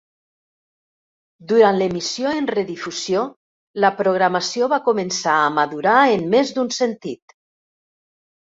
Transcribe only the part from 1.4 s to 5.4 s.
Durant l'emissió en redifusió, la programació va començar